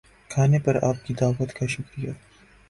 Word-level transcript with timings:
کھانے 0.29 0.59
پر 0.59 0.79
آپ 0.83 1.05
کی 1.05 1.13
دعوت 1.13 1.53
کا 1.53 1.65
شکریہ 1.67 2.11